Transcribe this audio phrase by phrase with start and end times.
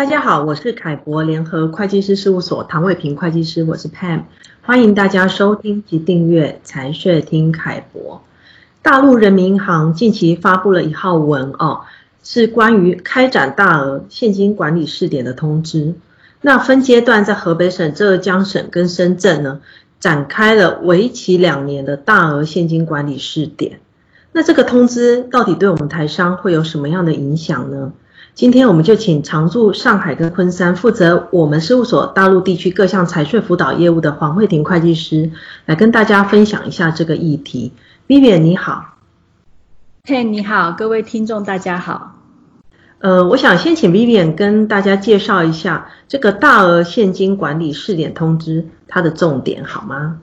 [0.00, 4.22] 大家好，我是凯博联合会计师事务所唐伟平会计师，我是 Pam，
[4.62, 8.22] 欢迎大家收听及订阅财税听凯博。
[8.80, 11.82] 大陆人民银行近期发布了一号文哦，
[12.24, 15.92] 是关于开展大额现金管理试点的通知。
[16.40, 19.60] 那分阶段在河北省、浙江省跟深圳呢，
[20.00, 23.80] 展开了为期两年的大额现金管理试点。
[24.32, 27.92] 那这个通知到底对我们台商会有什么样的影响呢？
[28.34, 35.30] 今天我们就请常驻上海跟昆山，负责我们事务所大陆地区各项财税辅导业务的黄慧婷会计师，
[35.66, 37.72] 来跟大家分享一下这个议题。
[38.08, 38.96] Vivian 你好，
[40.04, 42.16] 嘿、hey, 你好，各位听众大家好。
[43.00, 50.18] 呃，我想先请 Vivian 跟大家介绍一下这个大额现金管理试点通知它的重点好吗？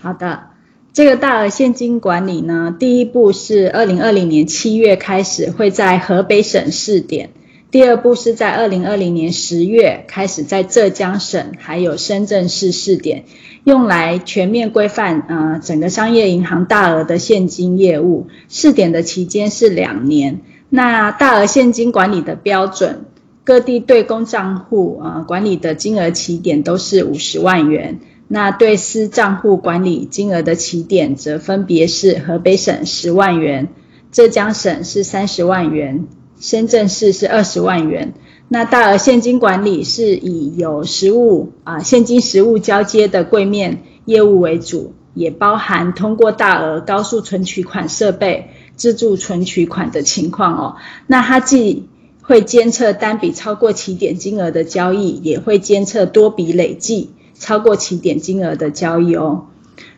[0.00, 0.53] 好的。
[0.94, 7.30] 这个大额现金管理呢，第一步是二零二零年七月开始会在河北省试点，
[7.72, 13.24] 第二步是在二零二零年十月开始在浙江省还有深圳市试点，
[13.64, 18.28] 用来全面规范呃整个商业银行大额的现金业务。
[18.48, 20.42] 试点的期间是两年。
[20.68, 23.06] 那大额现金管理的标准，
[23.42, 27.98] 各地对公账户呃管理的金额起点都是五十万元。
[28.26, 33.68] 那对私账户管理金额的起点则分别是河北省十万元，
[34.10, 36.06] 浙江省是三十万元，
[36.40, 38.14] 深圳市是二十万元。
[38.48, 50.76] 那大额现金管理是以有实物啊现金实物交接的柜面业务为主，也包含通过大额高速存取款设备自助存取款的情况哦。
[51.06, 51.88] 那它既
[52.22, 57.10] 会监测单笔超过起点金额的交易，也会监测多笔累计。
[57.44, 59.48] 超过起点金额的交易哦，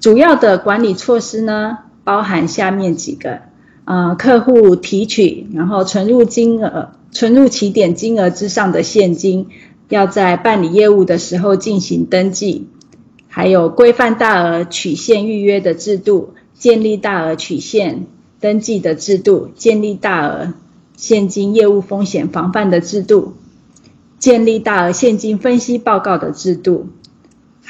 [0.00, 3.42] 主要的管理措施呢，包含下面几个，
[3.84, 9.46] 呃，客户提取然后存入金额，存入起点金额之上的现金，
[9.88, 12.66] 要在办理业务的时候进行登记，
[13.28, 18.06] 还有规范大额取现预约的制度，建立大额取现
[18.40, 20.54] 登记的制度，建立大额
[20.96, 23.34] 现金业务风险防范的制度，
[24.18, 26.88] 建立大额现金分析报告的制度。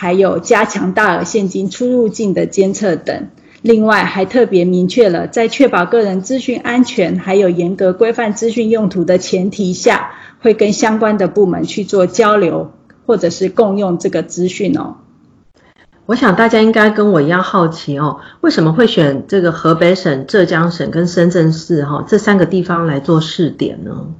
[0.00, 3.31] 还有加强大额现金出入境的监测等，
[3.62, 12.70] 另外还特别明确了，在确保个人资讯安全，还有严格规范资讯用途的前提下，会跟相关的部门去做交流，
[13.06, 14.98] 或者是共用这个资讯哦。
[16.06, 24.14] 我想大家应该跟我一样好奇哦，为什么会选这个河北省、浙江省跟深圳市哈这三个地方来做试点呢？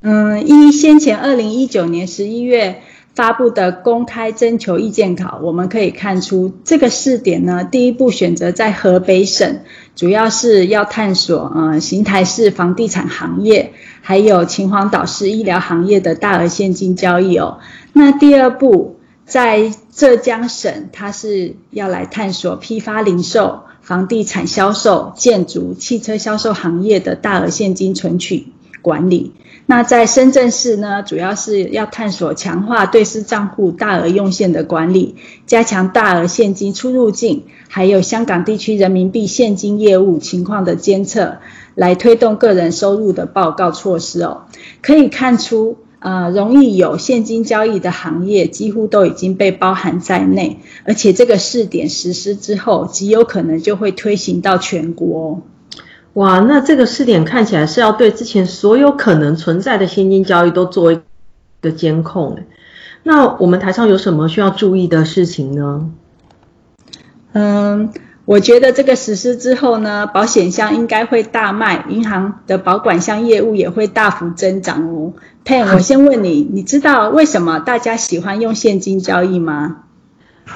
[0.00, 2.82] 嗯，依先前二零一九年十一月。
[3.14, 9.60] 发布的公开征求意见稿，我们可以看出，这个试点呢，第一步选择在河北省，
[9.94, 17.60] 主要是要探索呃邢台市房地产行业，还有秦皇岛市医疗行业的大额现金交易哦。
[17.92, 28.48] 那第二步在浙江省，它是要来探索批发零售、房地产销售、建筑、汽车销售行业的大额现金存取
[28.84, 29.32] 管理。
[29.64, 41.38] 那在深圳市呢，主要是要探索强化对私账户大额用现的管理，加强大额现金出入境，还有香港地区人民币现金业务情况的监测，
[41.74, 44.42] 来推动个人收入的报告措施哦。
[44.82, 55.40] 可以看出，呃，容易有现金交易的行业几乎都已经被包含在内，而且这个试点实施之后，极有可能就会推行到全国。
[56.14, 61.00] 哇，那这个试点看起来是要对之前所有可能存在的现金交易都做一
[61.60, 62.38] 个监控。
[63.02, 65.90] 那我们台上有什么需要注意的事情呢？
[67.32, 67.92] 嗯，
[68.24, 75.12] 我觉得这个实施之后呢，保险箱应该会大卖，银行的保管箱业务也会大幅增长哦。
[75.44, 79.78] Pen，我先问你，你知道为什么大家喜欢用现金交易吗？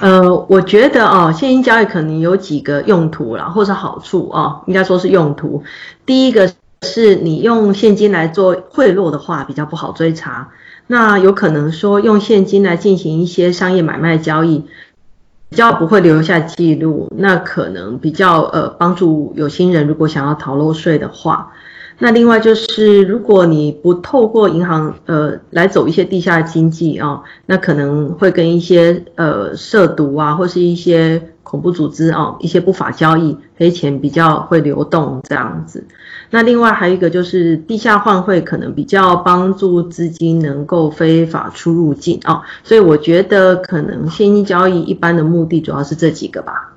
[0.00, 5.64] 呃，我觉得哦，现金交易可能有几个用途啦，或是好处哦，应该说是用途。
[6.06, 6.52] 第一个
[6.82, 10.50] 是你用现金来做贿赂的话，比较不好追查。
[10.86, 14.64] 那有可能说用现金来进行一些商业买卖交易，
[15.48, 21.52] 比较不会留下记录，那可能比较呃帮助有心人如果想要逃漏税的话。
[22.00, 35.84] 那另外就是，如果你不透过银行呃来走一些地下经济啊，那可能会跟一些呃涉毒啊，或是一些恐怖组织啊，一些不法交易，黑钱比较会流动这样子。
[36.30, 46.67] 那另外还有一个就是地下换汇，可能比较帮助资金能够非法出入境啊，所以我觉得可能现金交易一般的目的主要是这几个吧。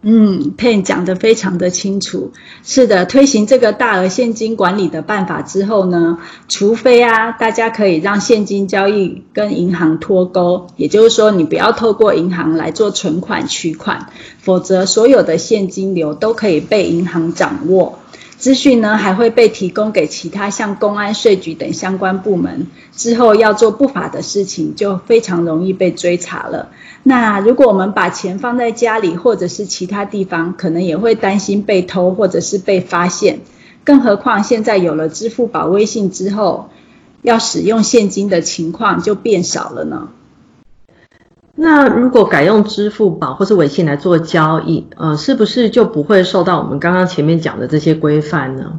[0.00, 2.30] 嗯，Pen 讲得非常的清楚。
[2.62, 6.18] 是的，推行这个大额现金管理的办法之后呢，
[6.48, 14.06] 除非啊，大家可以让现金交易跟银行脱钩，也就是说，你不要透过银行来做存款取款，
[14.38, 17.98] 否则所有的现金流都可以被银行掌握。
[18.38, 26.68] 资讯呢，还会被提供给其他像公安、税局等相关部门，之后要做不法的事情，就非常容易被追查了。
[27.02, 33.40] 那如果我们把钱放在家里或者是其他地方，可能也会担心被偷或者是被发现。
[33.82, 36.70] 更何况现在有了支付宝微信之后，
[37.22, 40.10] 要使用现金的情况就变少了呢。
[41.60, 48.78] 那如果改用支付宝或是微信来做交易，呃，是不是就不会受到我们刚刚前面讲的这些规范呢？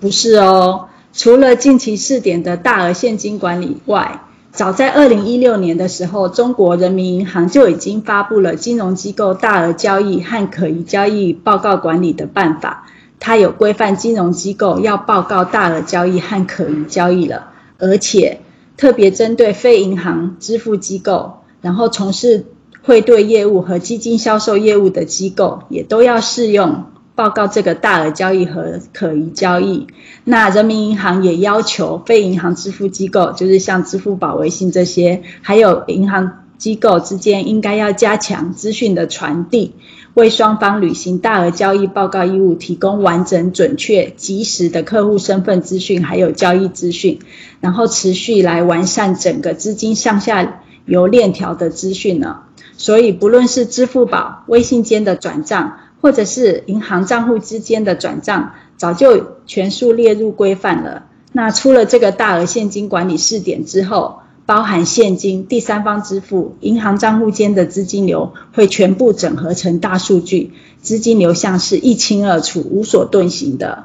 [0.00, 12.88] 不是哦，除了近期试点的大额现金管理外，早在二零一六年的时候，中国人民银行就已经发布了金融机构大额交易和可疑交易报告管理的办法，
[13.20, 18.40] 它有规范金融机构要报告大额交易和可疑交易了，而且
[18.76, 21.36] 特别针对非银行支付机构。
[21.60, 22.46] 然后从事
[22.82, 26.84] 汇兑业务和基金销售业务的机构也都要适用
[27.14, 29.86] 报告这个大额交易和可疑交易。
[30.24, 39.74] 那人民银行也要求非银行支付机构，就是像支付宝、微信这些，还有银行机构之间应该要加强资讯的传递，
[40.14, 47.18] 为双方履行大额交易报告义务提供完整、准确、及时的客户身份资讯，还有交易资讯，
[47.60, 50.59] 然后持续来完善整个资金向下。
[50.90, 52.40] 有链条的资讯呢，
[52.76, 61.04] 所以不论是支付宝、微信间的转账，或者是银行账户之间的转账，早就全数列入规范了。
[61.30, 73.84] 那出了这个大额现金管理试点之后，包含现金、第三方支付、银行账户间的资金流，会全部整合成大数据，资金流向是一清二楚、无所遁形的。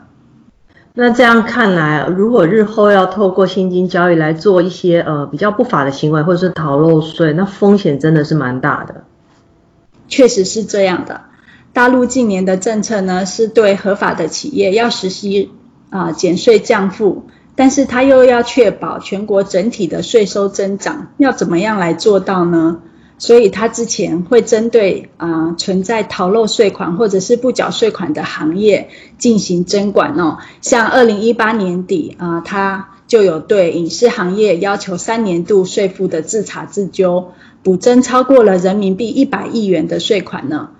[0.97, 9.03] 那这样看来，如果日后要透过现金交易来做一些呃比较不法的行为，或者是逃漏税，那风险真的是蛮大的。
[10.07, 11.21] 确实是这样的。
[11.74, 15.50] 大陆近年的政策呢，是对合法的企业要实施
[15.89, 17.25] 啊减税降负，
[17.56, 22.80] 但是它又要确保全国整体的税收增长，要怎么样来做到呢？
[23.17, 30.39] 所以，他之前会针对啊、存在逃漏税款或者是不缴税款的行业进行征管哦。
[30.62, 37.31] 像二零一八年底啊，他、就有对影视行业要求三年度税负的自查自纠，
[37.63, 40.71] 补征超过了人民币一百亿元的税款呢。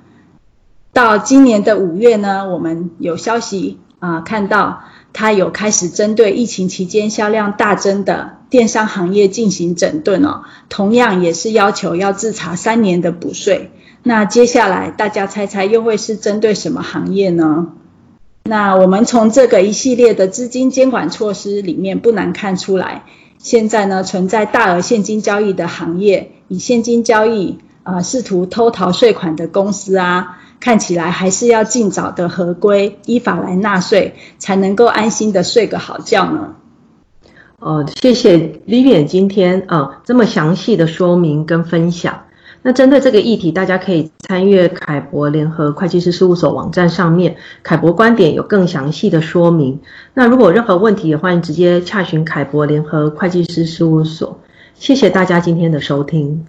[0.92, 4.84] 到今年的五月呢，我们有消息啊、看到。
[5.18, 13.72] 他有开始针对疫情期间销量大增的电商行业进行整顿哦，同样也是要求要自查三年的补税。
[14.04, 17.70] 那接下来大家猜猜又会是针对什么行业呢？
[18.44, 23.06] 那我们从这个一系列的资金监管措施里面不难看出来，
[23.38, 30.40] 现在呢存在大额现金交易的行业，以现金交易啊试图偷逃税款的公司啊。
[30.58, 36.56] 看起来还是要尽早的合规，依法来纳税，才能够安心的睡个好觉呢。
[37.60, 42.24] 哦，谢谢 Vivian 今天啊、呃、这么详细的说明跟分享。
[42.62, 49.82] 那针对这个议题，大家可以参阅凯博联合会计师事务所网站上面，凯博观点有更详细的说明。
[50.13, 54.39] 那如果有任何问题，也欢迎直接洽询凯博联合会计师事务所。
[54.74, 56.46] 谢谢大家今天的收听。